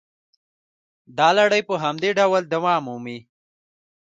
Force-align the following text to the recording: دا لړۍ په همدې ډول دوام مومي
دا 1.17 1.29
لړۍ 1.37 1.61
په 1.69 1.73
همدې 1.83 2.09
ډول 2.19 2.43
دوام 2.53 2.81
مومي 2.87 3.17